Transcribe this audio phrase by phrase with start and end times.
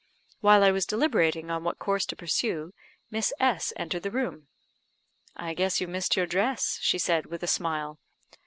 [0.39, 2.73] While I was deliberating on what course to pursue,
[3.11, 4.47] Miss S entered the room.
[5.35, 7.99] "I guess you missed your dress," she said, with a smile.